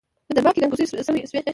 [0.27, 0.85] په دربار کې ګنګوسې
[1.29, 1.39] شوې.